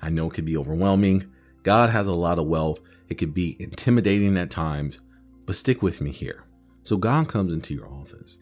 I 0.00 0.10
know 0.10 0.28
it 0.28 0.34
can 0.34 0.44
be 0.44 0.56
overwhelming. 0.56 1.24
God 1.62 1.90
has 1.90 2.06
a 2.06 2.12
lot 2.12 2.38
of 2.38 2.46
wealth. 2.46 2.80
It 3.08 3.18
can 3.18 3.30
be 3.30 3.56
intimidating 3.58 4.36
at 4.36 4.50
times, 4.50 5.00
but 5.46 5.56
stick 5.56 5.82
with 5.82 6.00
me 6.00 6.10
here. 6.10 6.44
So 6.84 6.96
God 6.96 7.28
comes 7.28 7.52
into 7.52 7.74
your 7.74 7.88
office 7.88 8.38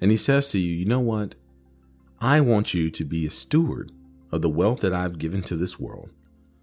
and 0.00 0.10
he 0.10 0.16
says 0.16 0.50
to 0.50 0.58
you, 0.58 0.72
You 0.72 0.84
know 0.84 1.00
what? 1.00 1.34
I 2.20 2.40
want 2.40 2.74
you 2.74 2.90
to 2.90 3.04
be 3.04 3.26
a 3.26 3.30
steward 3.30 3.92
of 4.32 4.42
the 4.42 4.48
wealth 4.48 4.80
that 4.80 4.94
I've 4.94 5.18
given 5.18 5.42
to 5.42 5.56
this 5.56 5.78
world. 5.78 6.10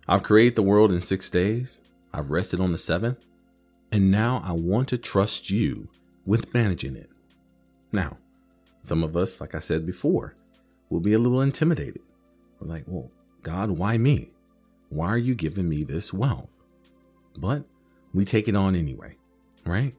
I've 0.08 0.24
created 0.24 0.56
the 0.56 0.64
world 0.64 0.92
in 0.92 1.02
six 1.02 1.30
days, 1.30 1.82
I've 2.14 2.32
rested 2.32 2.60
on 2.60 2.72
the 2.72 2.78
seventh, 2.78 3.26
and 3.92 4.12
now 4.12 4.42
I 4.46 4.52
want 4.52 4.90
to 4.90 4.98
trust 4.98 5.50
you 5.50 5.88
with 6.26 6.54
managing 6.54 6.96
it. 6.96 7.10
Now, 7.92 8.18
some 8.82 9.04
of 9.04 9.16
us, 9.16 9.40
like 9.40 9.56
I 9.56 9.60
said 9.60 9.86
before, 9.86 10.36
will 10.90 11.00
be 11.00 11.14
a 11.14 11.20
little 11.20 11.42
intimidated. 11.42 12.02
We're 12.60 12.68
like, 12.68 12.84
Well, 12.88 13.12
God, 13.44 13.72
why 13.72 13.98
me? 13.98 14.32
Why 14.90 15.08
are 15.08 15.18
you 15.18 15.36
giving 15.36 15.70
me 15.70 15.84
this 15.84 16.14
wealth? 16.14 16.50
But 17.38 17.64
we 18.14 18.26
take 18.26 18.48
it 18.48 18.56
on 18.56 18.76
anyway, 18.76 19.18
right? 19.66 19.96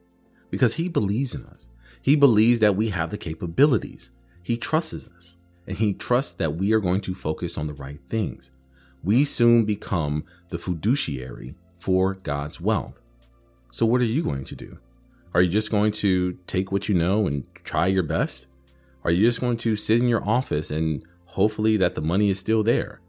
Because 0.54 0.74
he 0.74 0.88
believes 0.88 1.34
in 1.34 1.44
us. 1.46 1.66
He 2.00 2.14
believes 2.14 2.60
that 2.60 2.76
we 2.76 2.90
have 2.90 3.10
the 3.10 3.18
capabilities. 3.18 4.10
He 4.40 4.56
trusts 4.56 4.94
us 4.94 5.36
and 5.66 5.76
he 5.76 5.92
trusts 5.92 6.30
that 6.34 6.54
we 6.54 6.72
are 6.72 6.78
going 6.78 7.00
to 7.00 7.12
focus 7.12 7.58
on 7.58 7.66
the 7.66 7.74
right 7.74 7.98
things. 8.08 8.52
We 9.02 9.24
soon 9.24 9.64
become 9.64 10.24
the 10.50 10.58
fiduciary 10.58 11.56
for 11.80 12.14
God's 12.14 12.60
wealth. 12.60 13.00
So, 13.72 13.84
what 13.84 14.00
are 14.00 14.04
you 14.04 14.22
going 14.22 14.44
to 14.44 14.54
do? 14.54 14.78
Are 15.34 15.42
you 15.42 15.50
just 15.50 15.72
going 15.72 15.90
to 15.90 16.38
take 16.46 16.70
what 16.70 16.88
you 16.88 16.94
know 16.94 17.26
and 17.26 17.42
try 17.64 17.88
your 17.88 18.04
best? 18.04 18.46
Are 19.02 19.10
you 19.10 19.26
just 19.26 19.40
going 19.40 19.56
to 19.56 19.74
sit 19.74 20.00
in 20.00 20.06
your 20.06 20.24
office 20.24 20.70
and 20.70 21.02
hopefully 21.24 21.76
that 21.78 21.96
the 21.96 22.00
money 22.00 22.30
is 22.30 22.38
still 22.38 22.62
there? 22.62 23.00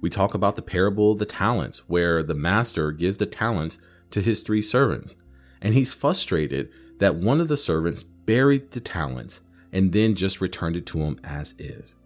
We 0.00 0.10
talk 0.10 0.34
about 0.34 0.56
the 0.56 0.62
parable 0.62 1.12
of 1.12 1.20
the 1.20 1.24
talents, 1.24 1.88
where 1.88 2.24
the 2.24 2.34
master 2.34 2.90
gives 2.90 3.18
the 3.18 3.26
talents 3.26 3.78
to 4.10 4.20
his 4.20 4.42
three 4.42 4.62
servants 4.62 5.14
and 5.62 5.74
he's 5.74 5.94
frustrated 5.94 6.70
that 6.98 7.16
one 7.16 7.40
of 7.40 7.48
the 7.48 7.56
servants 7.56 8.02
buried 8.02 8.70
the 8.70 8.80
talents 8.80 9.40
and 9.72 9.92
then 9.92 10.14
just 10.14 10.40
returned 10.40 10.76
it 10.76 10.86
to 10.86 10.98
him 10.98 11.18
as 11.24 11.54
is. 11.58 11.96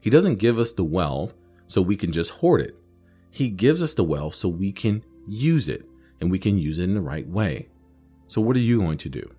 He 0.00 0.10
doesn't 0.10 0.38
give 0.38 0.58
us 0.58 0.72
the 0.72 0.84
wealth 0.84 1.34
so 1.66 1.80
we 1.80 1.96
can 1.96 2.12
just 2.12 2.30
hoard 2.30 2.60
it. 2.60 2.76
He 3.30 3.48
gives 3.48 3.82
us 3.82 3.94
the 3.94 4.04
wealth 4.04 4.34
so 4.34 4.48
we 4.48 4.72
can 4.72 5.04
use 5.26 5.68
it 5.68 5.88
and 6.20 6.30
we 6.30 6.38
can 6.38 6.58
use 6.58 6.78
it 6.78 6.84
in 6.84 6.94
the 6.94 7.00
right 7.00 7.28
way. 7.28 7.68
So, 8.26 8.40
what 8.40 8.56
are 8.56 8.60
you 8.60 8.80
going 8.80 8.98
to 8.98 9.08
do? 9.08 9.34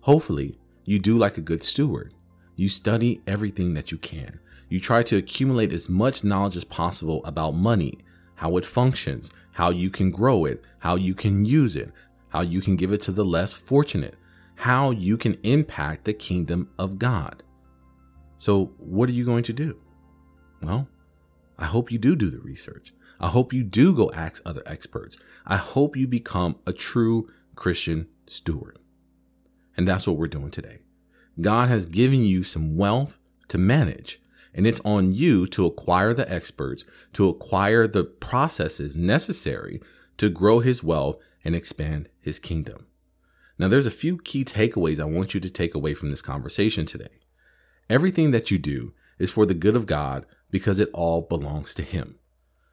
Hopefully, 0.00 0.58
you 0.84 0.98
do 0.98 1.16
like 1.16 1.38
a 1.38 1.42
good 1.42 1.62
steward. 1.62 2.14
You 2.56 2.68
study 2.68 3.22
everything 3.26 3.74
that 3.74 3.90
you 3.90 3.98
can. 3.98 4.38
You 4.68 4.80
try 4.80 5.02
to 5.04 5.16
accumulate 5.16 5.72
as 5.72 5.88
much 5.88 6.24
knowledge 6.24 6.56
as 6.56 6.64
possible 6.64 7.24
about 7.24 7.54
money, 7.54 7.98
how 8.36 8.56
it 8.56 8.66
functions, 8.66 9.30
how 9.52 9.70
you 9.70 9.90
can 9.90 10.10
grow 10.10 10.44
it, 10.44 10.62
how 10.78 10.96
you 10.96 11.14
can 11.14 11.44
use 11.44 11.76
it, 11.76 11.92
how 12.34 12.40
you 12.40 12.60
can 12.60 12.74
give 12.74 12.90
it 12.90 13.00
to 13.00 13.12
the 13.12 13.24
less 13.24 13.52
fortunate, 13.52 14.16
how 14.56 14.90
you 14.90 15.16
can 15.16 15.38
impact 15.44 16.04
the 16.04 16.12
kingdom 16.12 16.68
of 16.80 16.98
God. 16.98 17.44
So, 18.38 18.72
what 18.78 19.08
are 19.08 19.12
you 19.12 19.24
going 19.24 19.44
to 19.44 19.52
do? 19.52 19.78
Well, 20.60 20.88
I 21.56 21.66
hope 21.66 21.92
you 21.92 21.98
do 21.98 22.16
do 22.16 22.30
the 22.30 22.40
research. 22.40 22.92
I 23.20 23.28
hope 23.28 23.52
you 23.52 23.62
do 23.62 23.94
go 23.94 24.10
ask 24.10 24.42
other 24.44 24.64
experts. 24.66 25.16
I 25.46 25.56
hope 25.56 25.96
you 25.96 26.08
become 26.08 26.56
a 26.66 26.72
true 26.72 27.30
Christian 27.54 28.08
steward. 28.26 28.80
And 29.76 29.86
that's 29.86 30.08
what 30.08 30.16
we're 30.16 30.26
doing 30.26 30.50
today. 30.50 30.78
God 31.40 31.68
has 31.68 31.86
given 31.86 32.24
you 32.24 32.42
some 32.42 32.76
wealth 32.76 33.16
to 33.46 33.58
manage, 33.58 34.20
and 34.52 34.66
it's 34.66 34.80
on 34.84 35.14
you 35.14 35.46
to 35.48 35.66
acquire 35.66 36.12
the 36.12 36.30
experts, 36.32 36.84
to 37.12 37.28
acquire 37.28 37.86
the 37.86 38.02
processes 38.02 38.96
necessary 38.96 39.80
to 40.16 40.28
grow 40.28 40.58
his 40.58 40.82
wealth 40.82 41.18
and 41.44 41.54
expand 41.54 42.08
his 42.20 42.38
kingdom. 42.38 42.86
Now, 43.58 43.68
there's 43.68 43.86
a 43.86 43.90
few 43.90 44.18
key 44.18 44.44
takeaways 44.44 44.98
I 44.98 45.04
want 45.04 45.34
you 45.34 45.40
to 45.40 45.50
take 45.50 45.74
away 45.74 45.94
from 45.94 46.10
this 46.10 46.22
conversation 46.22 46.86
today. 46.86 47.20
Everything 47.88 48.30
that 48.32 48.50
you 48.50 48.58
do 48.58 48.92
is 49.18 49.30
for 49.30 49.46
the 49.46 49.54
good 49.54 49.76
of 49.76 49.86
God 49.86 50.26
because 50.50 50.80
it 50.80 50.90
all 50.92 51.22
belongs 51.22 51.74
to 51.74 51.82
Him. 51.82 52.18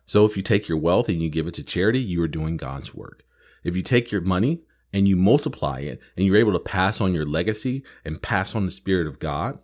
So 0.05 0.25
if 0.25 0.35
you 0.35 0.43
take 0.43 0.67
your 0.67 0.77
wealth 0.77 1.07
and 1.07 1.21
you 1.21 1.29
give 1.29 1.47
it 1.47 1.53
to 1.55 1.63
charity, 1.63 1.99
you 1.99 2.21
are 2.23 2.27
doing 2.27 2.57
God's 2.57 2.93
work. 2.93 3.23
If 3.63 3.75
you 3.75 3.81
take 3.81 4.11
your 4.11 4.21
money 4.21 4.61
and 4.91 5.07
you 5.07 5.15
multiply 5.15 5.79
it 5.79 5.99
and 6.17 6.25
you're 6.25 6.37
able 6.37 6.53
to 6.53 6.59
pass 6.59 6.99
on 6.99 7.13
your 7.13 7.25
legacy 7.25 7.83
and 8.03 8.21
pass 8.21 8.55
on 8.55 8.65
the 8.65 8.71
Spirit 8.71 9.07
of 9.07 9.19
God, 9.19 9.59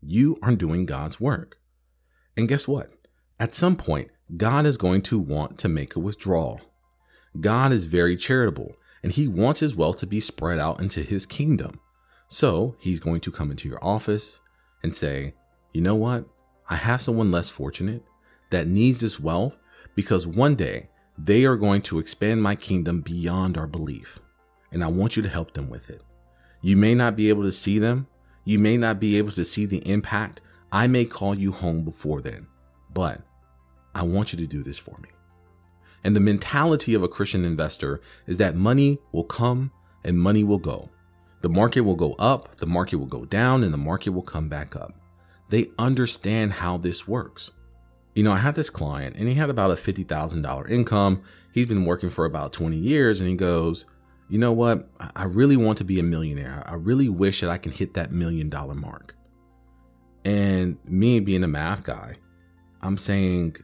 you 0.00 0.38
are 0.42 0.54
doing 0.54 0.86
God's 0.86 1.20
work. 1.20 1.58
And 2.36 2.48
guess 2.48 2.66
what? 2.66 2.90
At 3.38 3.54
some 3.54 3.76
point, 3.76 4.10
God 4.36 4.66
is 4.66 4.76
going 4.76 5.02
to 5.02 5.18
want 5.18 5.58
to 5.58 5.68
make 5.68 5.96
a 5.96 6.00
withdrawal. 6.00 6.60
God 7.40 7.72
is 7.72 7.86
very 7.86 8.16
charitable 8.16 8.76
and 9.02 9.12
he 9.12 9.26
wants 9.26 9.60
his 9.60 9.74
wealth 9.74 9.98
to 9.98 10.06
be 10.06 10.20
spread 10.20 10.58
out 10.58 10.80
into 10.80 11.02
his 11.02 11.26
kingdom. 11.26 11.80
So 12.28 12.76
he's 12.78 13.00
going 13.00 13.20
to 13.22 13.32
come 13.32 13.50
into 13.50 13.68
your 13.68 13.82
office 13.84 14.40
and 14.82 14.94
say, 14.94 15.34
you 15.72 15.80
know 15.80 15.94
what? 15.94 16.24
I 16.68 16.76
have 16.76 17.02
someone 17.02 17.30
less 17.30 17.50
fortunate 17.50 18.02
that 18.50 18.66
needs 18.66 19.00
this 19.00 19.18
wealth 19.18 19.58
because 19.94 20.26
one 20.26 20.54
day 20.54 20.88
they 21.18 21.44
are 21.44 21.56
going 21.56 21.82
to 21.82 21.98
expand 21.98 22.42
my 22.42 22.54
kingdom 22.54 23.00
beyond 23.00 23.56
our 23.58 23.66
belief. 23.66 24.18
And 24.70 24.82
I 24.82 24.86
want 24.86 25.16
you 25.16 25.22
to 25.22 25.28
help 25.28 25.52
them 25.52 25.68
with 25.68 25.90
it. 25.90 26.02
You 26.62 26.76
may 26.76 26.94
not 26.94 27.16
be 27.16 27.28
able 27.28 27.42
to 27.42 27.52
see 27.52 27.78
them. 27.78 28.06
You 28.44 28.58
may 28.58 28.76
not 28.76 28.98
be 28.98 29.18
able 29.18 29.32
to 29.32 29.44
see 29.44 29.66
the 29.66 29.86
impact. 29.88 30.40
I 30.70 30.86
may 30.86 31.04
call 31.04 31.34
you 31.34 31.52
home 31.52 31.84
before 31.84 32.22
then, 32.22 32.46
but 32.92 33.20
I 33.94 34.04
want 34.04 34.32
you 34.32 34.38
to 34.38 34.46
do 34.46 34.62
this 34.62 34.78
for 34.78 34.98
me. 35.02 35.10
And 36.04 36.16
the 36.16 36.20
mentality 36.20 36.94
of 36.94 37.02
a 37.02 37.08
Christian 37.08 37.44
investor 37.44 38.00
is 38.26 38.38
that 38.38 38.56
money 38.56 38.98
will 39.12 39.24
come 39.24 39.70
and 40.04 40.18
money 40.18 40.44
will 40.44 40.58
go. 40.58 40.90
The 41.42 41.48
market 41.48 41.80
will 41.80 41.96
go 41.96 42.14
up, 42.14 42.56
the 42.56 42.66
market 42.66 42.96
will 42.96 43.06
go 43.06 43.24
down, 43.24 43.64
and 43.64 43.74
the 43.74 43.78
market 43.78 44.10
will 44.10 44.22
come 44.22 44.48
back 44.48 44.76
up. 44.76 44.92
They 45.48 45.66
understand 45.78 46.52
how 46.52 46.78
this 46.78 47.06
works. 47.06 47.50
You 48.14 48.22
know, 48.22 48.32
I 48.32 48.38
had 48.38 48.54
this 48.54 48.70
client 48.70 49.16
and 49.16 49.28
he 49.28 49.34
had 49.34 49.50
about 49.50 49.70
a 49.70 49.74
$50,000 49.74 50.70
income. 50.70 51.22
He's 51.52 51.66
been 51.66 51.84
working 51.84 52.10
for 52.10 52.24
about 52.24 52.52
20 52.52 52.76
years 52.76 53.20
and 53.20 53.28
he 53.28 53.34
goes, 53.34 53.86
You 54.28 54.38
know 54.38 54.52
what? 54.52 54.88
I 55.16 55.24
really 55.24 55.56
want 55.56 55.78
to 55.78 55.84
be 55.84 55.98
a 55.98 56.02
millionaire. 56.04 56.62
I 56.66 56.74
really 56.74 57.08
wish 57.08 57.40
that 57.40 57.50
I 57.50 57.58
can 57.58 57.72
hit 57.72 57.94
that 57.94 58.12
million 58.12 58.48
dollar 58.48 58.74
mark. 58.74 59.16
And 60.24 60.78
me 60.84 61.20
being 61.20 61.42
a 61.42 61.48
math 61.48 61.84
guy, 61.84 62.14
I'm 62.82 62.96
saying, 62.96 63.56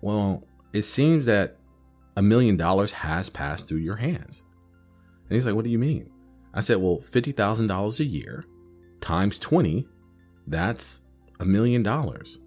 Well, 0.00 0.44
it 0.72 0.82
seems 0.82 1.26
that 1.26 1.57
a 2.18 2.22
million 2.22 2.56
dollars 2.56 2.90
has 2.90 3.30
passed 3.30 3.68
through 3.68 3.78
your 3.78 3.94
hands. 3.94 4.42
And 5.28 5.36
he's 5.36 5.46
like, 5.46 5.54
What 5.54 5.64
do 5.64 5.70
you 5.70 5.78
mean? 5.78 6.10
I 6.52 6.60
said, 6.60 6.78
Well, 6.78 6.98
$50,000 6.98 8.00
a 8.00 8.04
year 8.04 8.44
times 9.00 9.38
20, 9.38 9.86
that's 10.48 11.02
a 11.38 11.44
million 11.44 11.84
dollars. 11.84 12.40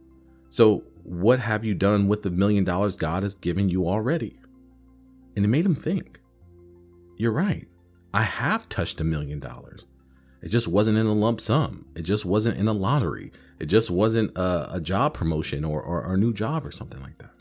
So 0.50 0.84
what 1.04 1.40
have 1.40 1.64
you 1.64 1.74
done 1.74 2.10
with 2.10 2.22
the 2.22 2.32
million 2.32 2.66
dollars 2.66 2.98
God 2.98 3.24
has 3.24 3.34
given 3.34 3.70
you 3.70 3.88
already? 3.88 4.38
And 5.38 5.46
it 5.46 5.48
made 5.48 5.66
him 5.66 5.76
think. 5.76 6.20
You're 7.16 7.32
right. 7.32 7.66
I 8.14 8.24
have 8.24 8.68
touched 8.68 9.00
a 9.00 9.06
million 9.06 9.40
dollars. 9.40 9.86
It 10.42 10.50
just 10.50 10.68
wasn't 10.68 10.98
in 10.98 11.06
a 11.06 11.14
lump 11.14 11.40
sum. 11.40 11.86
It 11.96 12.02
just 12.02 12.26
wasn't 12.26 12.58
in 12.58 12.68
a 12.68 12.74
lottery. 12.74 13.32
It 13.58 13.68
just 13.68 13.90
wasn't 13.90 14.38
a, 14.38 14.76
a 14.76 14.82
job 14.82 15.14
promotion 15.14 15.64
or, 15.64 15.82
or, 15.82 16.04
or 16.04 16.16
a 16.16 16.18
new 16.18 16.34
job 16.34 16.66
or 16.66 16.72
something 16.72 17.02
like 17.02 17.18
that. 17.20 17.32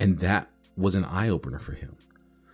And 0.00 0.18
that 0.18 0.48
was 0.78 0.94
an 0.94 1.04
eye 1.04 1.28
opener 1.28 1.58
for 1.58 1.72
him. 1.72 1.96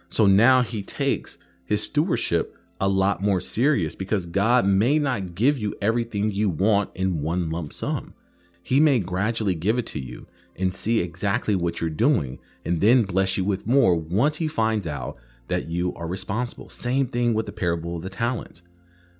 So 0.08 0.26
now 0.26 0.62
he 0.62 0.82
takes 0.82 1.38
his 1.64 1.82
stewardship 1.82 2.56
a 2.80 2.88
lot 2.88 3.22
more 3.22 3.40
serious 3.40 3.94
because 3.94 4.26
God 4.26 4.66
may 4.66 4.98
not 4.98 5.34
give 5.34 5.58
you 5.58 5.74
everything 5.80 6.30
you 6.30 6.48
want 6.48 6.90
in 6.94 7.22
one 7.22 7.50
lump 7.50 7.72
sum. 7.72 8.14
He 8.62 8.80
may 8.80 8.98
gradually 8.98 9.54
give 9.54 9.78
it 9.78 9.86
to 9.86 10.00
you 10.00 10.26
and 10.56 10.74
see 10.74 11.00
exactly 11.00 11.54
what 11.54 11.80
you're 11.80 11.90
doing 11.90 12.38
and 12.64 12.80
then 12.80 13.02
bless 13.02 13.36
you 13.36 13.44
with 13.44 13.66
more 13.66 13.94
once 13.94 14.36
he 14.36 14.48
finds 14.48 14.86
out 14.86 15.16
that 15.48 15.68
you 15.68 15.94
are 15.94 16.06
responsible. 16.06 16.68
Same 16.68 17.06
thing 17.06 17.34
with 17.34 17.46
the 17.46 17.52
parable 17.52 17.96
of 17.96 18.02
the 18.02 18.10
talents. 18.10 18.62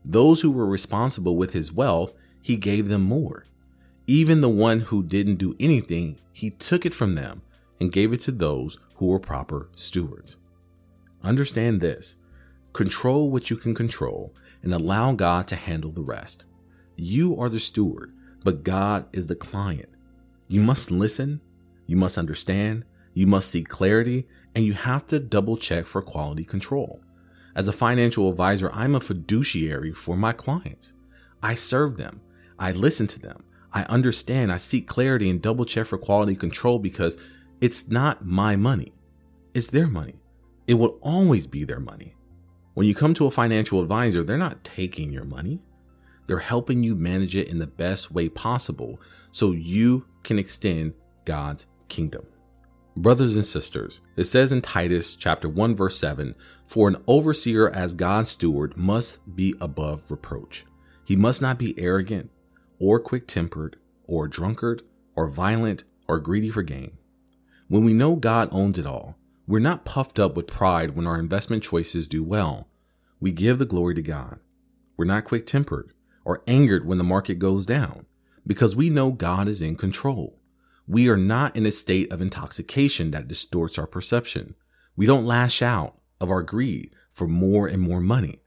Those 0.05 0.41
who 0.41 0.51
were 0.51 0.67
responsible 0.67 1.37
with 1.37 1.53
his 1.53 1.73
wealth, 1.73 2.15
he 2.41 2.57
gave 2.57 2.89
them 2.89 3.03
more. 3.03 3.45
Even 4.07 4.41
the 4.41 4.49
one 4.49 4.81
who 4.81 5.03
didn't 5.03 5.37
do 5.37 5.57
anything, 5.59 6.17
he 6.33 6.51
took 6.51 6.85
it 6.85 6.95
from 6.95 7.15
them 7.15 7.43
and 7.81 7.93
gave 7.93 8.13
it 8.13 8.21
to 8.23 8.33
those 8.33 8.79
who 8.97 9.07
were 9.07 9.19
proper 9.19 9.69
stewards. 9.75 10.37
Understand 11.23 11.81
this 11.81 12.17
control 12.73 13.31
what 13.31 13.51
you 13.51 13.57
can 13.57 13.75
control 13.75 14.35
and 14.63 14.75
allow 14.75 15.13
God 15.13 15.47
to 15.49 15.57
handle 15.57 15.93
the 15.93 16.03
rest. 16.03 16.45
You 16.97 17.39
are 17.41 17.49
the 17.49 17.61
steward, 17.61 18.13
but 18.43 18.65
God 18.65 19.07
is 19.13 19.27
the 19.27 19.37
client. 19.37 19.89
You 20.49 20.61
must 20.61 20.91
listen, 20.91 21.41
you 21.87 21.97
must 21.97 22.19
understand, 22.19 22.85
you 23.15 23.27
must 23.27 23.51
seek 23.51 23.69
clarity, 23.69 24.27
and 24.55 24.65
you 24.65 24.73
have 24.75 25.07
to 25.09 25.21
double 25.21 25.57
check 25.57 25.87
for 25.87 26.03
quality 26.03 26.45
control. 26.45 27.01
As 27.55 27.69
a 27.69 27.73
financial 27.73 28.29
advisor, 28.29 28.71
I'm 28.73 28.95
a 28.95 29.01
fiduciary 29.01 29.93
for 29.93 30.17
my 30.17 30.33
clients. 30.33 30.93
I 31.43 31.55
serve 31.55 31.97
them. 31.97 32.21
I 32.59 32.73
listen 32.73 33.07
to 33.09 33.21
them. 33.21 33.45
I 33.73 33.83
understand. 33.85 34.53
I 34.53 34.57
seek 34.57 34.87
clarity 34.87 35.31
and 35.31 35.41
double 35.41 35.65
check 35.65 35.87
for 35.87 35.99
quality 35.99 36.37
control 36.37 36.79
because 36.79 37.17
it's 37.65 37.89
not 37.89 38.27
my 38.27 38.57
money. 38.57 38.93
It's 39.55 39.71
their 39.71 39.87
money. 39.87 40.17
It 40.67 40.75
will 40.75 40.99
always 41.01 41.47
be 41.47 41.65
their 41.65 41.81
money. 41.81 42.15
When 42.75 42.87
you 42.87 42.95
come 42.95 43.15
to 43.15 43.27
a 43.27 43.31
financial 43.31 43.81
advisor, 43.81 44.23
they're 44.23 44.37
not 44.37 44.65
taking 44.65 45.11
your 45.11 45.25
money. 45.25 45.63
They're 46.27 46.41
helping 46.41 46.83
you 46.83 46.95
manage 46.95 47.35
it 47.35 47.49
in 47.49 47.59
the 47.59 47.67
best 47.67 48.11
way 48.11 48.29
possible 48.29 49.01
so 49.31 49.53
you 49.53 50.05
can 50.23 50.39
extend 50.39 50.93
God's 51.25 51.67
kingdom. 51.89 52.27
Brothers 52.99 53.35
and 53.35 53.45
sisters, 53.47 54.03
it 54.15 54.25
says 54.25 54.53
in 54.53 54.61
Titus 54.61 55.17
chapter 55.17 55.49
1 55.49 55.75
verse 55.75 55.99
7, 55.99 56.35
for 56.67 56.87
an 56.87 56.99
overseer 57.07 57.71
as 57.71 57.95
God's 57.95 58.29
steward 58.29 58.77
must 58.77 59.21
be 59.35 59.55
above 59.59 60.11
reproach. 60.11 60.67
He 61.07 61.17
must 61.17 61.41
not 61.41 61.59
be 61.59 61.79
arrogant 61.79 62.31
or 62.79 63.01
quick-tempered 63.01 63.77
or 64.07 64.29
drunkard 64.29 64.83
or 65.17 65.29
violent 65.29 65.85
or 66.07 66.19
greedy 66.19 66.51
for 66.51 66.63
gain. 66.63 66.99
When 67.69 67.83
we 67.85 67.95
know 67.95 68.17
God 68.17 68.49
owns 68.53 68.79
it 68.79 68.87
all, 68.87 69.17
we're 69.47 69.59
not 69.59 69.87
puffed 69.87 70.19
up 70.19 70.37
with 70.37 70.47
pride 70.47 70.95
when 70.95 71.07
our 71.07 71.19
investment 71.19 71.63
choices 71.63 72.07
do 72.07 72.23
well. 72.23 72.69
We 73.21 73.31
give 73.31 73.59
the 73.59 73.65
glory 73.65 73.95
to 73.95 74.03
God. 74.03 74.39
We're 74.97 75.07
not 75.07 75.25
quick-tempered 75.25 75.93
or 76.25 76.43
angered 76.47 76.87
when 76.87 76.99
the 76.99 77.05
market 77.05 77.39
goes 77.39 77.65
down 77.65 78.05
because 78.47 78.77
we 78.77 78.91
know 78.91 79.13
God 79.13 79.49
is 79.49 79.63
in 79.63 79.77
control. 79.77 80.39
We 80.87 81.09
are 81.09 81.17
not 81.17 81.57
in 81.57 81.65
a 81.65 81.73
state 81.73 82.13
of 82.13 82.21
intoxication 82.21 83.11
that 83.13 83.29
distorts 83.29 83.79
our 83.79 83.87
perception. 83.87 84.55
We 84.95 85.07
don't 85.07 85.27
lash 85.27 85.63
out 85.63 85.99
of 86.21 86.31
our 86.31 86.43
greed 86.43 86.95
for 87.13 87.27
more 87.27 87.67
and 87.67 87.81
more 87.81 88.01
money. 88.01 88.43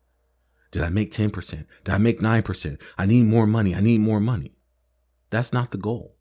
Did 0.71 0.83
I 0.83 0.89
make 0.89 1.11
10%? 1.11 1.65
Did 1.83 1.93
I 1.93 1.97
make 1.97 2.19
9%? 2.19 2.79
I 2.99 3.05
need 3.07 3.25
more 3.25 3.47
money. 3.47 3.73
I 3.73 3.81
need 3.81 4.01
more 4.01 4.19
money. 4.19 4.57
That's 5.31 5.51
not 5.51 5.71
the 5.71 5.77
goal. 5.77 6.15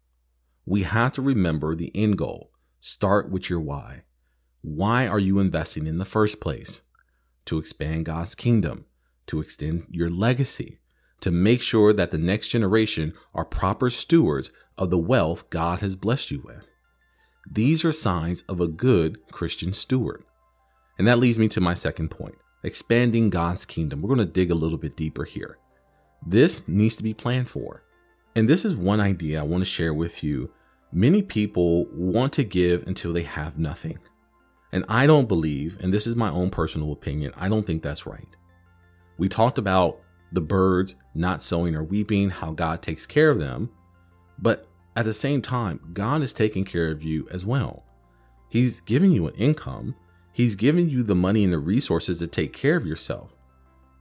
We 0.64 0.82
have 0.84 1.12
to 1.14 1.22
remember 1.22 1.74
the 1.74 1.94
end 1.94 2.16
goal. 2.16 2.52
Start 2.88 3.32
with 3.32 3.50
your 3.50 3.58
why. 3.58 4.02
Why 4.62 5.08
are 5.08 5.18
you 5.18 5.40
investing 5.40 5.88
in 5.88 5.98
the 5.98 6.04
first 6.04 6.40
place? 6.40 6.82
To 7.46 7.58
expand 7.58 8.04
God's 8.04 8.36
kingdom, 8.36 8.84
to 9.26 9.40
extend 9.40 9.88
your 9.90 10.08
legacy, 10.08 10.78
to 11.20 11.32
make 11.32 11.62
sure 11.62 11.92
that 11.92 12.12
the 12.12 12.16
next 12.16 12.46
generation 12.46 13.12
are 13.34 13.44
proper 13.44 13.90
stewards 13.90 14.52
of 14.78 14.90
the 14.90 14.98
wealth 14.98 15.50
God 15.50 15.80
has 15.80 15.96
blessed 15.96 16.30
you 16.30 16.42
with. 16.44 16.64
These 17.50 17.84
are 17.84 17.90
signs 17.90 18.42
of 18.42 18.60
a 18.60 18.68
good 18.68 19.18
Christian 19.32 19.72
steward. 19.72 20.22
And 20.96 21.08
that 21.08 21.18
leads 21.18 21.40
me 21.40 21.48
to 21.48 21.60
my 21.60 21.74
second 21.74 22.12
point 22.12 22.36
expanding 22.62 23.30
God's 23.30 23.64
kingdom. 23.64 24.00
We're 24.00 24.14
going 24.14 24.24
to 24.24 24.32
dig 24.32 24.52
a 24.52 24.54
little 24.54 24.78
bit 24.78 24.96
deeper 24.96 25.24
here. 25.24 25.58
This 26.24 26.62
needs 26.68 26.94
to 26.94 27.02
be 27.02 27.14
planned 27.14 27.50
for. 27.50 27.82
And 28.36 28.48
this 28.48 28.64
is 28.64 28.76
one 28.76 29.00
idea 29.00 29.40
I 29.40 29.42
want 29.42 29.62
to 29.62 29.68
share 29.68 29.92
with 29.92 30.22
you. 30.22 30.52
Many 30.96 31.20
people 31.20 31.84
want 31.92 32.32
to 32.32 32.42
give 32.42 32.86
until 32.86 33.12
they 33.12 33.24
have 33.24 33.58
nothing. 33.58 33.98
And 34.72 34.82
I 34.88 35.06
don't 35.06 35.28
believe, 35.28 35.76
and 35.80 35.92
this 35.92 36.06
is 36.06 36.16
my 36.16 36.30
own 36.30 36.48
personal 36.48 36.90
opinion, 36.90 37.34
I 37.36 37.50
don't 37.50 37.66
think 37.66 37.82
that's 37.82 38.06
right. 38.06 38.26
We 39.18 39.28
talked 39.28 39.58
about 39.58 40.00
the 40.32 40.40
birds 40.40 40.94
not 41.14 41.42
sowing 41.42 41.74
or 41.74 41.84
weeping, 41.84 42.30
how 42.30 42.52
God 42.52 42.80
takes 42.80 43.04
care 43.04 43.28
of 43.28 43.38
them. 43.38 43.68
But 44.38 44.68
at 44.96 45.04
the 45.04 45.12
same 45.12 45.42
time, 45.42 45.80
God 45.92 46.22
is 46.22 46.32
taking 46.32 46.64
care 46.64 46.90
of 46.90 47.02
you 47.02 47.28
as 47.30 47.44
well. 47.44 47.84
He's 48.48 48.80
giving 48.80 49.12
you 49.12 49.26
an 49.26 49.34
income. 49.34 49.94
He's 50.32 50.56
giving 50.56 50.88
you 50.88 51.02
the 51.02 51.14
money 51.14 51.44
and 51.44 51.52
the 51.52 51.58
resources 51.58 52.20
to 52.20 52.26
take 52.26 52.54
care 52.54 52.76
of 52.76 52.86
yourself. 52.86 53.34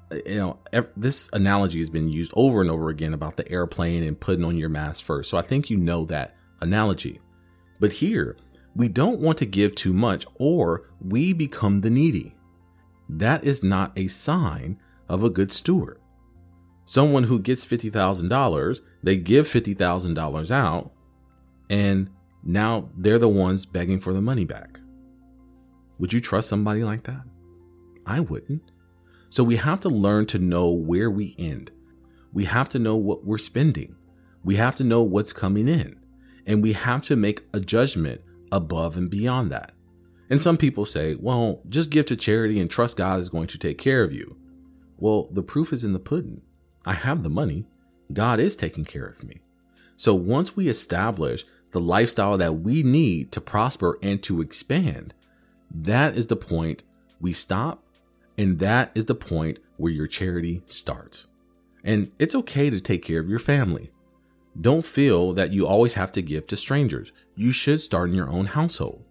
Uh, 0.10 0.20
you 0.26 0.38
know, 0.38 0.60
this 0.96 1.30
analogy 1.34 1.80
has 1.80 1.90
been 1.90 2.08
used 2.08 2.32
over 2.38 2.62
and 2.62 2.72
over 2.72 2.88
again 2.88 3.14
about 3.14 3.36
the 3.36 3.52
airplane 3.52 4.04
and 4.04 4.18
putting 4.18 4.46
on 4.46 4.56
your 4.56 4.70
mask 4.70 5.04
first. 5.04 5.30
So 5.30 5.38
I 5.38 5.42
think 5.42 5.70
you 5.70 5.76
know 5.76 6.06
that 6.06 6.38
analogy. 6.66 7.22
But 7.80 7.94
here, 7.94 8.36
we 8.76 8.88
don't 8.90 9.22
want 9.22 9.38
to 9.38 9.46
give 9.46 9.76
too 9.76 9.94
much 9.94 10.26
or 10.36 10.90
we 11.00 11.32
become 11.32 11.82
the 11.82 11.90
needy. 11.90 12.36
That 13.08 13.44
is 13.44 13.64
not 13.64 13.94
a 13.96 14.08
sign 14.08 14.80
of 15.08 15.24
a 15.24 15.30
good 15.30 15.52
steward. 15.52 16.00
Someone 16.86 17.24
who 17.24 17.40
gets 17.40 17.66
$50,000 17.66 18.80
they 19.02 19.18
give 19.18 19.48
$50,000 19.48 20.52
out 20.52 20.92
and 21.70 22.10
now 22.44 22.90
they're 22.98 23.20
the 23.20 23.30
ones 23.30 23.66
begging 23.66 24.00
for 24.00 24.14
the 24.14 24.22
money 24.22 24.46
back. 24.46 24.80
Would 26.00 26.12
you 26.12 26.20
trust 26.20 26.50
somebody 26.50 26.84
like 26.84 27.04
that? 27.04 27.24
I 28.06 28.20
wouldn't. 28.20 28.72
So 29.30 29.44
we 29.44 29.56
have 29.56 29.80
to 29.82 29.90
learn 29.90 30.26
to 30.28 30.40
know 30.40 30.70
where 30.70 31.10
we 31.10 31.36
end. 31.38 31.72
We 32.34 32.46
have 32.46 32.70
to 32.70 32.80
know 32.80 32.96
what 32.96 33.26
we're 33.26 33.38
spending. 33.38 33.96
We 34.44 34.56
have 34.56 34.76
to 34.76 34.84
know 34.84 35.02
what's 35.02 35.34
coming 35.34 35.68
in. 35.68 35.96
And 36.46 36.62
we 36.62 36.74
have 36.74 37.06
to 37.06 37.16
make 37.16 37.44
a 37.54 37.60
judgment 37.60 38.22
above 38.52 38.98
and 38.98 39.10
beyond 39.10 39.52
that. 39.52 39.72
And 40.30 40.42
some 40.42 40.58
people 40.58 40.86
say, 40.86 41.16
well, 41.16 41.62
just 41.70 41.90
give 41.90 42.06
to 42.08 42.16
charity 42.16 42.60
and 42.60 42.70
trust 42.70 42.98
God 42.98 43.20
is 43.20 43.30
going 43.30 43.48
to 43.48 43.58
take 43.58 43.78
care 43.78 44.04
of 44.04 44.12
you. 44.12 44.36
Well, 44.98 45.28
the 45.32 45.44
proof 45.44 45.74
is 45.74 45.84
in 45.84 45.94
the 45.94 46.00
pudding. 46.00 46.42
I 46.86 46.94
have 46.94 47.24
the 47.24 47.30
money. 47.30 47.66
God 48.14 48.40
is 48.40 48.56
taking 48.56 48.86
care 48.86 49.06
of 49.06 49.24
me. 49.24 49.42
So 49.98 50.14
once 50.14 50.56
we 50.56 50.68
establish 50.68 51.46
the 51.72 51.80
lifestyle 51.80 52.38
that 52.38 52.60
we 52.60 52.84
need 52.84 53.32
to 53.34 53.42
prosper 53.42 53.98
and 54.02 54.22
to 54.24 54.42
expand, 54.42 55.14
that 55.70 56.16
is 56.16 56.28
the 56.28 56.36
point 56.36 56.84
we 57.20 57.34
stop. 57.34 57.84
And 58.38 58.60
that 58.60 58.92
is 58.96 59.06
the 59.06 59.16
point 59.16 59.60
where 59.78 59.92
your 59.92 60.08
charity 60.08 60.62
starts. 60.68 61.28
And 61.84 62.12
it's 62.20 62.36
okay 62.36 62.70
to 62.70 62.82
take 62.82 63.04
care 63.04 63.20
of 63.20 63.30
your 63.30 63.40
family. 63.40 63.92
Don't 64.60 64.86
feel 64.86 65.34
that 65.34 65.52
you 65.52 65.68
always 65.68 65.96
have 65.96 66.12
to 66.14 66.22
give 66.22 66.48
to 66.48 66.56
strangers. 66.56 67.12
You 67.36 67.52
should 67.52 67.82
start 67.82 68.10
in 68.10 68.16
your 68.16 68.30
own 68.30 68.46
household. 68.46 69.04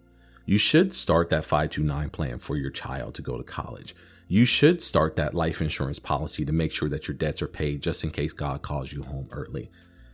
You 0.45 0.57
should 0.57 0.93
start 0.93 1.29
that 1.29 1.45
529 1.45 2.09
plan 2.09 2.39
for 2.39 2.55
your 2.55 2.71
child 2.71 3.15
to 3.15 3.21
go 3.21 3.37
to 3.37 3.43
college 3.43 3.95
you 4.27 4.45
should 4.45 4.81
start 4.81 5.15
that 5.15 5.35
life 5.35 5.61
insurance 5.61 5.99
policy 5.99 6.45
to 6.45 6.51
make 6.51 6.71
sure 6.71 6.89
that 6.89 7.07
your 7.07 7.15
debts 7.15 7.41
are 7.41 7.47
paid 7.47 7.81
just 7.81 8.03
in 8.03 8.11
case 8.11 8.33
God 8.33 8.61
calls 8.61 8.91
you 8.91 9.03
home 9.03 9.27
early. 9.31 9.69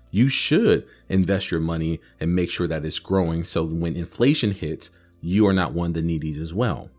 You 0.09 0.27
should 0.27 0.85
invest 1.07 1.51
your 1.51 1.61
money 1.61 2.01
and 2.19 2.35
make 2.35 2.49
sure 2.49 2.67
that 2.67 2.83
it's 2.83 2.99
growing 2.99 3.45
so 3.45 3.63
when 3.63 3.95
inflation 3.95 4.51
hits, 4.51 4.91
you 5.21 5.47
are 5.47 5.53
not 5.53 5.73
one 5.73 5.91
of 5.91 5.93
the 5.93 6.01
needies 6.01 6.41
as 6.41 6.53
well. 6.53 6.89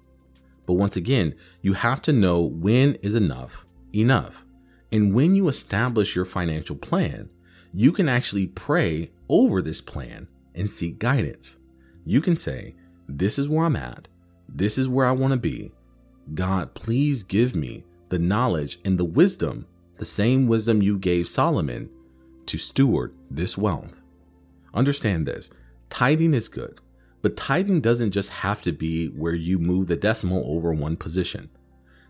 But 0.65 0.75
once 0.75 0.97
again, 0.97 1.35
you 1.61 1.75
have 1.75 2.01
to 2.03 2.13
know 2.13 2.41
when 2.41 2.95
is 2.97 3.15
enough 3.15 3.67
enough. 3.95 4.47
And 4.91 5.15
when 5.15 5.35
you 5.35 5.49
establish 5.49 6.17
your 6.17 6.25
financial 6.25 6.77
plan, 6.77 7.29
you 7.75 7.93
can 7.93 8.09
actually 8.09 8.47
pray 8.47 9.11
over 9.29 9.63
this 9.63 9.81
plan 9.81 10.29
and 10.55 10.71
seek 10.71 10.99
guidance. 10.99 11.57
You 12.05 12.21
can 12.21 12.37
say, 12.37 12.75
This 13.09 13.39
is 13.39 13.49
where 13.49 13.65
I'm 13.65 13.77
at. 13.77 14.09
This 14.49 14.77
is 14.77 14.89
where 14.89 15.07
I 15.07 15.13
want 15.13 15.33
to 15.33 15.39
be. 15.39 15.73
God, 16.35 16.75
please 16.75 17.23
give 17.23 17.57
me 17.57 17.85
the 18.11 18.19
knowledge 18.19 18.79
and 18.85 18.99
the 18.99 19.05
wisdom, 19.05 19.67
the 19.97 20.05
same 20.05 20.47
wisdom 20.47 20.83
you 20.83 20.99
gave 20.99 21.27
Solomon, 21.27 21.89
to 22.47 22.59
steward 22.59 23.15
this 23.31 23.57
wealth. 23.57 24.01
Understand 24.75 25.27
this 25.27 25.51
tithing 25.89 26.35
is 26.35 26.49
good, 26.49 26.81
but 27.23 27.37
tithing 27.37 27.81
doesn't 27.81 28.11
just 28.11 28.31
have 28.31 28.63
to 28.63 28.73
be 28.73 29.07
where 29.09 29.35
you 29.35 29.59
move 29.59 29.87
the 29.87 29.97
decimal 29.97 30.45
over 30.47 30.75
one 30.75 30.97
position. 30.97 31.49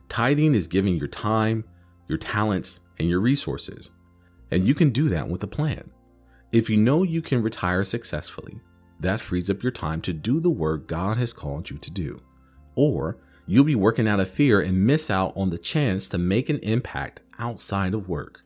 Tithing 0.08 0.54
is 0.54 0.66
giving 0.66 0.96
your 0.96 1.08
time, 1.08 1.64
your 2.08 2.18
talents, 2.18 2.80
and 2.98 3.08
your 3.08 3.20
resources. 3.20 3.90
And 4.52 4.68
you 4.68 4.74
can 4.74 4.90
do 4.90 5.08
that 5.08 5.28
with 5.28 5.42
a 5.42 5.46
plan. 5.48 5.90
If 6.52 6.68
you 6.68 6.76
know 6.76 7.02
you 7.02 7.22
can 7.22 7.42
retire 7.42 7.84
successfully, 7.84 8.60
that 9.00 9.18
frees 9.18 9.48
up 9.48 9.62
your 9.62 9.72
time 9.72 10.02
to 10.02 10.12
do 10.12 10.40
the 10.40 10.50
work 10.50 10.86
God 10.86 11.16
has 11.16 11.32
called 11.32 11.70
you 11.70 11.78
to 11.78 11.90
do. 11.90 12.20
Or 12.74 13.16
you'll 13.46 13.64
be 13.64 13.74
working 13.74 14.06
out 14.06 14.20
of 14.20 14.28
fear 14.28 14.60
and 14.60 14.86
miss 14.86 15.10
out 15.10 15.32
on 15.36 15.48
the 15.48 15.56
chance 15.56 16.06
to 16.08 16.18
make 16.18 16.50
an 16.50 16.58
impact 16.58 17.20
outside 17.38 17.94
of 17.94 18.10
work. 18.10 18.42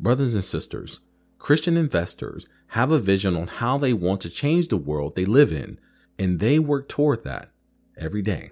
Brothers 0.00 0.34
and 0.34 0.44
sisters, 0.44 0.98
Christian 1.38 1.76
investors 1.76 2.48
have 2.68 2.90
a 2.90 2.98
vision 2.98 3.36
on 3.36 3.46
how 3.46 3.78
they 3.78 3.92
want 3.92 4.20
to 4.22 4.30
change 4.30 4.66
the 4.66 4.76
world 4.76 5.14
they 5.14 5.24
live 5.24 5.52
in, 5.52 5.78
and 6.18 6.40
they 6.40 6.58
work 6.58 6.88
toward 6.88 7.22
that 7.22 7.50
every 7.96 8.22
day. 8.22 8.50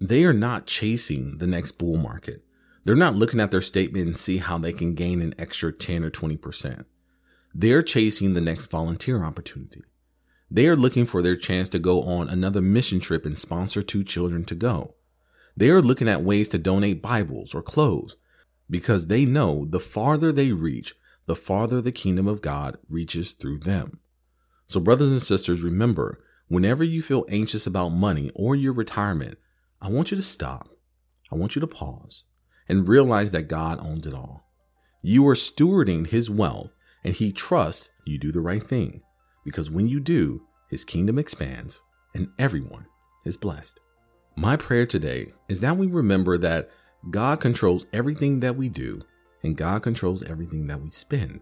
They 0.00 0.24
are 0.24 0.32
not 0.32 0.66
chasing 0.66 1.38
the 1.38 1.48
next 1.48 1.72
bull 1.78 1.96
market. 1.96 2.44
They're 2.84 2.94
not 2.94 3.14
looking 3.14 3.40
at 3.40 3.50
their 3.50 3.62
statement 3.62 4.06
and 4.06 4.16
see 4.16 4.38
how 4.38 4.58
they 4.58 4.72
can 4.72 4.94
gain 4.94 5.22
an 5.22 5.34
extra 5.38 5.72
10 5.72 6.04
or 6.04 6.10
20%. 6.10 6.84
They're 7.54 7.82
chasing 7.82 8.34
the 8.34 8.42
next 8.42 8.66
volunteer 8.70 9.24
opportunity. 9.24 9.84
They 10.50 10.66
are 10.66 10.76
looking 10.76 11.06
for 11.06 11.22
their 11.22 11.36
chance 11.36 11.70
to 11.70 11.78
go 11.78 12.02
on 12.02 12.28
another 12.28 12.60
mission 12.60 13.00
trip 13.00 13.24
and 13.24 13.38
sponsor 13.38 13.80
two 13.80 14.04
children 14.04 14.44
to 14.44 14.54
go. 14.54 14.94
They 15.56 15.70
are 15.70 15.80
looking 15.80 16.08
at 16.08 16.22
ways 16.22 16.50
to 16.50 16.58
donate 16.58 17.00
Bibles 17.00 17.54
or 17.54 17.62
clothes 17.62 18.16
because 18.68 19.06
they 19.06 19.24
know 19.24 19.64
the 19.64 19.80
farther 19.80 20.30
they 20.30 20.52
reach, 20.52 20.94
the 21.26 21.36
farther 21.36 21.80
the 21.80 21.92
kingdom 21.92 22.28
of 22.28 22.42
God 22.42 22.76
reaches 22.90 23.32
through 23.32 23.60
them. 23.60 24.00
So, 24.66 24.80
brothers 24.80 25.12
and 25.12 25.22
sisters, 25.22 25.62
remember 25.62 26.22
whenever 26.48 26.84
you 26.84 27.02
feel 27.02 27.24
anxious 27.28 27.66
about 27.66 27.90
money 27.90 28.30
or 28.34 28.54
your 28.54 28.72
retirement, 28.72 29.38
I 29.80 29.88
want 29.88 30.10
you 30.10 30.16
to 30.16 30.22
stop. 30.22 30.68
I 31.32 31.36
want 31.36 31.54
you 31.54 31.60
to 31.60 31.66
pause 31.66 32.24
and 32.68 32.88
realize 32.88 33.32
that 33.32 33.48
God 33.48 33.78
owns 33.80 34.06
it 34.06 34.14
all. 34.14 34.44
You 35.02 35.26
are 35.28 35.34
stewarding 35.34 36.08
His 36.08 36.30
wealth, 36.30 36.74
and 37.02 37.14
He 37.14 37.32
trusts 37.32 37.88
you 38.06 38.18
do 38.18 38.32
the 38.32 38.40
right 38.40 38.62
thing 38.62 39.02
because 39.44 39.70
when 39.70 39.86
you 39.86 40.00
do, 40.00 40.42
His 40.70 40.84
kingdom 40.84 41.18
expands 41.18 41.82
and 42.14 42.28
everyone 42.38 42.86
is 43.24 43.36
blessed. 43.36 43.80
My 44.36 44.56
prayer 44.56 44.86
today 44.86 45.32
is 45.48 45.60
that 45.60 45.76
we 45.76 45.86
remember 45.86 46.38
that 46.38 46.70
God 47.10 47.40
controls 47.40 47.86
everything 47.92 48.40
that 48.40 48.56
we 48.56 48.68
do 48.68 49.02
and 49.44 49.56
God 49.56 49.82
controls 49.82 50.22
everything 50.22 50.66
that 50.66 50.80
we 50.80 50.88
spend, 50.88 51.40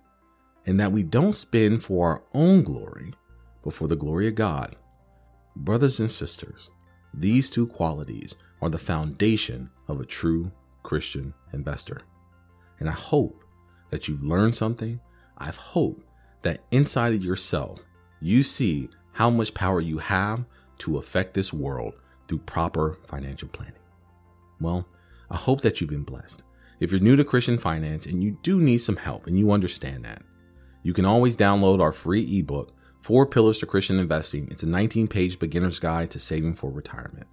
and 0.66 0.78
that 0.80 0.92
we 0.92 1.04
don't 1.04 1.34
spend 1.34 1.84
for 1.84 2.08
our 2.08 2.22
own 2.34 2.64
glory, 2.64 3.14
but 3.62 3.72
for 3.72 3.86
the 3.86 3.96
glory 3.96 4.26
of 4.26 4.34
God. 4.34 4.74
Brothers 5.54 6.00
and 6.00 6.10
sisters, 6.10 6.70
these 7.14 7.48
two 7.48 7.66
qualities 7.66 8.34
are 8.60 8.68
the 8.68 8.78
foundation 8.78 9.70
of 9.86 10.00
a 10.00 10.04
true 10.04 10.50
Christian 10.82 11.34
investor. 11.52 12.02
And 12.80 12.88
I 12.88 12.92
hope 12.92 13.44
that 13.90 14.08
you've 14.08 14.22
learned 14.22 14.56
something. 14.56 15.00
I 15.38 15.50
hope 15.50 16.02
that 16.42 16.64
inside 16.70 17.14
of 17.14 17.24
yourself, 17.24 17.84
you 18.20 18.42
see 18.42 18.88
how 19.12 19.30
much 19.30 19.54
power 19.54 19.80
you 19.80 19.98
have 19.98 20.44
to 20.78 20.98
affect 20.98 21.34
this 21.34 21.52
world 21.52 21.94
through 22.26 22.38
proper 22.38 22.98
financial 23.06 23.48
planning. 23.48 23.74
Well, 24.60 24.86
I 25.30 25.36
hope 25.36 25.60
that 25.62 25.80
you've 25.80 25.90
been 25.90 26.02
blessed. 26.02 26.42
If 26.80 26.90
you're 26.90 27.00
new 27.00 27.16
to 27.16 27.24
Christian 27.24 27.58
finance 27.58 28.06
and 28.06 28.22
you 28.22 28.38
do 28.42 28.60
need 28.60 28.78
some 28.78 28.96
help 28.96 29.26
and 29.26 29.38
you 29.38 29.52
understand 29.52 30.04
that, 30.04 30.22
you 30.82 30.92
can 30.92 31.04
always 31.04 31.36
download 31.36 31.80
our 31.80 31.92
free 31.92 32.38
ebook, 32.38 32.72
Four 33.02 33.26
Pillars 33.26 33.58
to 33.58 33.66
Christian 33.66 33.98
Investing. 33.98 34.48
It's 34.50 34.62
a 34.62 34.68
19 34.68 35.08
page 35.08 35.38
beginner's 35.38 35.78
guide 35.78 36.10
to 36.12 36.18
saving 36.18 36.54
for 36.54 36.70
retirement. 36.70 37.26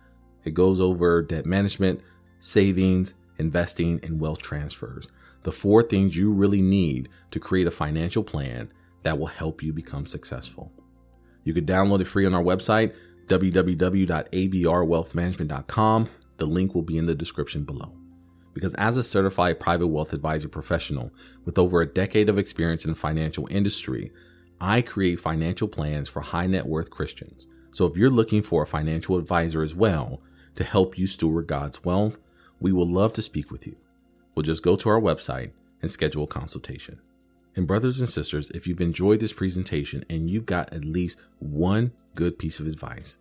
It 0.44 0.54
goes 0.54 0.80
over 0.80 1.22
debt 1.22 1.46
management, 1.46 2.02
savings, 2.40 3.14
investing, 3.40 4.00
and 4.04 4.20
wealth 4.20 4.42
transfers. 4.42 5.08
The 5.44 5.52
four 5.52 5.84
things 5.84 6.16
you 6.16 6.32
really 6.32 6.62
need 6.62 7.10
to 7.32 7.40
create 7.40 7.68
a 7.68 7.72
financial 7.72 8.24
plan 8.24 8.72
that 9.04 9.18
will 9.18 9.28
help 9.28 9.64
you 9.64 9.74
become 9.74 10.06
successful. 10.06 10.72
You 11.44 11.54
can 11.54 11.66
download 11.66 12.02
it 12.02 12.06
free 12.06 12.26
on 12.26 12.34
our 12.34 12.44
website, 12.44 12.94
www.abrwealthmanagement.com. 13.28 16.10
The 16.38 16.46
link 16.46 16.76
will 16.76 16.82
be 16.82 16.98
in 16.98 17.06
the 17.06 17.16
description 17.16 17.64
below. 17.64 17.94
Because 18.54 18.74
as 18.76 18.98
a 18.98 19.04
certified 19.04 19.60
private 19.60 19.88
wealth 19.88 20.14
advisor 20.14 20.50
professional 20.50 21.12
with 21.46 21.58
over 21.58 21.82
a 21.82 21.86
decade 21.86 22.30
of 22.30 22.38
experience 22.38 22.84
in 22.84 22.92
the 22.92 23.00
financial 23.00 23.48
industry, 23.50 24.12
I 24.60 24.82
create 24.82 25.22
financial 25.22 25.68
plans 25.68 26.10
for 26.10 26.22
high 26.22 26.48
net 26.48 26.66
worth 26.66 26.90
Christians. 26.90 27.48
So 27.72 27.86
if 27.86 27.96
you're 27.96 28.10
looking 28.10 28.42
for 28.42 28.64
a 28.64 28.68
financial 28.68 29.18
advisor 29.18 29.62
as 29.62 29.76
well 29.76 30.22
to 30.56 30.64
help 30.64 30.98
you 30.98 31.06
steward 31.08 31.48
God's 31.48 31.86
wealth, 31.86 32.18
we 32.60 32.72
will 32.72 32.90
love 32.90 33.14
to 33.14 33.22
speak 33.22 33.52
with 33.52 33.66
you. 33.66 33.76
We'll 34.36 34.44
just 34.44 34.64
go 34.64 34.76
to 34.76 34.90
our 34.90 35.02
website 35.02 35.52
and 35.82 35.90
schedule 35.90 36.24
a 36.24 36.28
consultation. 36.28 37.00
And, 37.56 37.68
brothers 37.68 38.00
and 38.00 38.08
sisters, 38.08 38.50
if 38.52 38.68
you've 38.68 38.82
enjoyed 38.82 39.20
this 39.20 39.34
presentation 39.34 40.06
and 40.10 40.30
you've 40.30 40.46
got 40.46 40.72
at 40.74 40.86
least 40.86 41.20
one 41.40 41.92
good 42.16 42.38
piece 42.38 42.60
of 42.60 42.68
advice, 42.68 43.18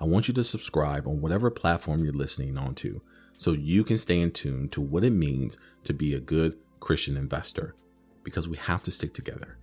I 0.00 0.06
want 0.06 0.28
you 0.28 0.34
to 0.34 0.44
subscribe 0.44 1.06
on 1.06 1.20
whatever 1.20 1.50
platform 1.50 2.04
you're 2.04 2.12
listening 2.12 2.56
on 2.56 2.74
to 2.76 3.00
so 3.36 3.52
you 3.52 3.84
can 3.84 3.98
stay 3.98 4.20
in 4.20 4.30
tune 4.30 4.68
to 4.70 4.80
what 4.80 5.04
it 5.04 5.10
means 5.10 5.56
to 5.84 5.92
be 5.92 6.14
a 6.14 6.20
good 6.20 6.56
Christian 6.80 7.16
investor 7.16 7.74
because 8.22 8.48
we 8.48 8.56
have 8.56 8.82
to 8.84 8.90
stick 8.90 9.12
together. 9.12 9.58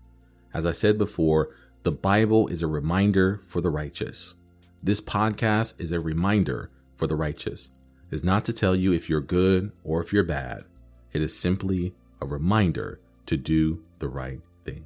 As 0.54 0.66
I 0.66 0.72
said 0.72 0.98
before, 0.98 1.56
the 1.84 1.92
Bible 1.92 2.48
is 2.48 2.62
a 2.62 2.68
reminder 2.68 3.42
for 3.48 3.62
the 3.62 3.70
righteous. 3.70 4.36
This 4.84 5.02
podcast 5.02 5.74
is 5.80 5.92
a 5.92 6.00
reminder 6.00 6.70
for 6.96 7.08
the 7.08 7.16
righteous. 7.16 7.70
It's 8.12 8.24
not 8.24 8.44
to 8.46 8.54
tell 8.54 8.76
you 8.76 8.92
if 8.92 9.10
you're 9.10 9.22
good 9.22 9.72
or 9.86 10.02
if 10.02 10.12
you're 10.12 10.24
bad. 10.24 10.66
It 11.14 11.22
is 11.22 11.36
simply 11.36 11.94
a 12.22 12.26
reminder 12.26 13.00
to 13.26 13.38
do 13.38 13.82
the 14.00 14.10
right 14.10 14.42
thing. 14.66 14.86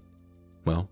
Well, 0.64 0.90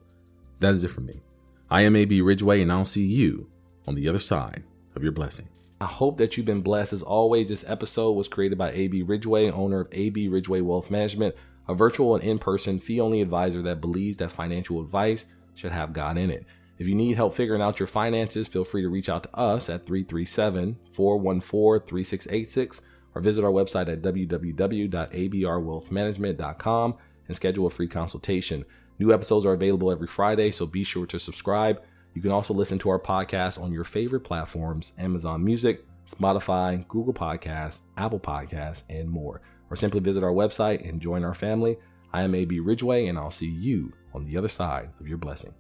that 0.59 0.73
is 0.73 0.83
it 0.83 0.89
for 0.89 1.01
me. 1.01 1.21
I 1.69 1.83
am 1.83 1.95
AB 1.95 2.21
Ridgeway, 2.21 2.61
and 2.61 2.71
I'll 2.71 2.85
see 2.85 3.05
you 3.05 3.49
on 3.87 3.95
the 3.95 4.09
other 4.09 4.19
side 4.19 4.63
of 4.95 5.03
your 5.03 5.11
blessing. 5.11 5.47
I 5.79 5.85
hope 5.85 6.17
that 6.17 6.35
you've 6.35 6.45
been 6.45 6.61
blessed. 6.61 6.93
As 6.93 7.03
always, 7.03 7.49
this 7.49 7.65
episode 7.67 8.13
was 8.13 8.27
created 8.27 8.57
by 8.57 8.71
AB 8.71 9.03
Ridgeway, 9.03 9.51
owner 9.51 9.81
of 9.81 9.87
AB 9.91 10.27
Ridgeway 10.27 10.61
Wealth 10.61 10.89
Management, 10.89 11.35
a 11.67 11.75
virtual 11.75 12.15
and 12.15 12.23
in 12.23 12.39
person 12.39 12.79
fee 12.79 12.99
only 12.99 13.21
advisor 13.21 13.61
that 13.61 13.81
believes 13.81 14.17
that 14.17 14.31
financial 14.31 14.81
advice 14.81 15.25
should 15.55 15.71
have 15.71 15.93
God 15.93 16.17
in 16.17 16.31
it. 16.31 16.45
If 16.79 16.87
you 16.87 16.95
need 16.95 17.15
help 17.15 17.35
figuring 17.35 17.61
out 17.61 17.79
your 17.79 17.87
finances, 17.87 18.47
feel 18.47 18.63
free 18.63 18.81
to 18.81 18.89
reach 18.89 19.09
out 19.09 19.21
to 19.23 19.35
us 19.35 19.69
at 19.69 19.85
337 19.85 20.77
414 20.91 21.87
3686 21.87 22.81
or 23.15 23.21
visit 23.21 23.43
our 23.43 23.51
website 23.51 23.91
at 23.91 24.01
www.abrwealthmanagement.com 24.01 26.95
and 27.27 27.35
schedule 27.35 27.67
a 27.67 27.69
free 27.69 27.87
consultation. 27.87 28.65
New 28.99 29.13
episodes 29.13 29.45
are 29.45 29.53
available 29.53 29.91
every 29.91 30.07
Friday, 30.07 30.51
so 30.51 30.65
be 30.65 30.83
sure 30.83 31.05
to 31.05 31.19
subscribe. 31.19 31.81
You 32.13 32.21
can 32.21 32.31
also 32.31 32.53
listen 32.53 32.79
to 32.79 32.89
our 32.89 32.99
podcast 32.99 33.61
on 33.61 33.71
your 33.71 33.83
favorite 33.83 34.21
platforms 34.21 34.93
Amazon 34.97 35.43
Music, 35.43 35.85
Spotify, 36.07 36.87
Google 36.87 37.13
Podcasts, 37.13 37.81
Apple 37.97 38.19
Podcasts, 38.19 38.83
and 38.89 39.09
more. 39.09 39.41
Or 39.69 39.75
simply 39.75 39.99
visit 39.99 40.23
our 40.23 40.31
website 40.31 40.87
and 40.87 41.01
join 41.01 41.23
our 41.23 41.33
family. 41.33 41.77
I 42.11 42.21
am 42.21 42.35
AB 42.35 42.59
Ridgeway, 42.59 43.07
and 43.07 43.17
I'll 43.17 43.31
see 43.31 43.49
you 43.49 43.91
on 44.13 44.25
the 44.25 44.37
other 44.37 44.47
side 44.47 44.89
of 44.99 45.07
your 45.07 45.17
blessing. 45.17 45.53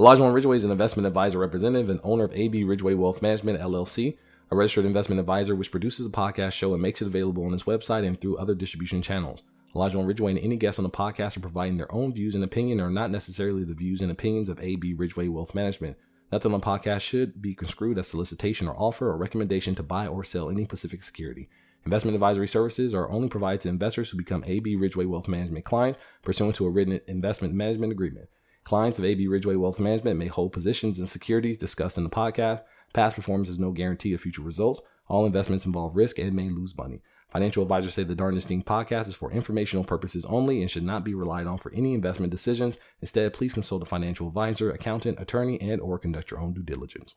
Olajuwon 0.00 0.32
Ridgeway 0.32 0.56
is 0.56 0.64
an 0.64 0.70
investment 0.70 1.06
advisor 1.06 1.38
representative 1.38 1.90
and 1.90 2.00
owner 2.02 2.24
of 2.24 2.32
AB 2.32 2.64
Ridgeway 2.64 2.94
Wealth 2.94 3.20
Management, 3.20 3.60
LLC, 3.60 4.16
a 4.50 4.56
registered 4.56 4.86
investment 4.86 5.20
advisor 5.20 5.54
which 5.54 5.70
produces 5.70 6.06
a 6.06 6.08
podcast 6.08 6.52
show 6.52 6.72
and 6.72 6.80
makes 6.80 7.02
it 7.02 7.06
available 7.06 7.44
on 7.44 7.52
its 7.52 7.64
website 7.64 8.06
and 8.06 8.18
through 8.18 8.38
other 8.38 8.54
distribution 8.54 9.02
channels. 9.02 9.42
Olajuwon 9.74 10.06
Ridgeway 10.06 10.30
and 10.30 10.40
any 10.40 10.56
guests 10.56 10.78
on 10.78 10.84
the 10.84 10.88
podcast 10.88 11.36
are 11.36 11.40
providing 11.40 11.76
their 11.76 11.92
own 11.92 12.14
views 12.14 12.34
and 12.34 12.42
opinion 12.42 12.80
are 12.80 12.88
not 12.88 13.10
necessarily 13.10 13.62
the 13.62 13.74
views 13.74 14.00
and 14.00 14.10
opinions 14.10 14.48
of 14.48 14.58
AB 14.58 14.94
Ridgeway 14.94 15.28
Wealth 15.28 15.54
Management. 15.54 15.98
Nothing 16.32 16.54
on 16.54 16.60
the 16.60 16.66
podcast 16.66 17.02
should 17.02 17.42
be 17.42 17.54
construed 17.54 17.98
as 17.98 18.08
solicitation 18.08 18.68
or 18.68 18.76
offer 18.78 19.10
or 19.10 19.18
recommendation 19.18 19.74
to 19.74 19.82
buy 19.82 20.06
or 20.06 20.24
sell 20.24 20.48
any 20.48 20.64
specific 20.64 21.02
security. 21.02 21.50
Investment 21.84 22.14
advisory 22.14 22.48
services 22.48 22.94
are 22.94 23.10
only 23.10 23.28
provided 23.28 23.60
to 23.60 23.68
investors 23.68 24.08
who 24.08 24.16
become 24.16 24.44
AB 24.46 24.76
Ridgeway 24.76 25.04
Wealth 25.04 25.28
Management 25.28 25.66
clients 25.66 26.00
pursuant 26.22 26.56
to 26.56 26.64
a 26.64 26.70
written 26.70 26.98
investment 27.06 27.52
management 27.52 27.92
agreement. 27.92 28.30
Clients 28.70 29.00
of 29.00 29.04
AB 29.04 29.26
Ridgeway 29.26 29.56
Wealth 29.56 29.80
Management 29.80 30.16
may 30.16 30.28
hold 30.28 30.52
positions 30.52 31.00
in 31.00 31.06
securities 31.06 31.58
discussed 31.58 31.98
in 31.98 32.04
the 32.04 32.08
podcast. 32.08 32.62
Past 32.92 33.16
performance 33.16 33.48
is 33.48 33.58
no 33.58 33.72
guarantee 33.72 34.14
of 34.14 34.20
future 34.20 34.42
results. 34.42 34.80
All 35.08 35.26
investments 35.26 35.66
involve 35.66 35.96
risk 35.96 36.20
and 36.20 36.32
may 36.34 36.50
lose 36.50 36.78
money. 36.78 37.02
Financial 37.32 37.64
advisors 37.64 37.94
say 37.94 38.04
the 38.04 38.14
Darndest 38.14 38.46
Thing 38.46 38.62
podcast 38.62 39.08
is 39.08 39.14
for 39.16 39.32
informational 39.32 39.82
purposes 39.82 40.24
only 40.24 40.60
and 40.60 40.70
should 40.70 40.84
not 40.84 41.02
be 41.02 41.14
relied 41.14 41.48
on 41.48 41.58
for 41.58 41.72
any 41.74 41.94
investment 41.94 42.30
decisions. 42.30 42.78
Instead, 43.00 43.32
please 43.32 43.52
consult 43.52 43.82
a 43.82 43.86
financial 43.86 44.28
advisor, 44.28 44.70
accountant, 44.70 45.20
attorney, 45.20 45.60
and 45.60 45.80
or 45.80 45.98
conduct 45.98 46.30
your 46.30 46.38
own 46.38 46.52
due 46.52 46.62
diligence. 46.62 47.16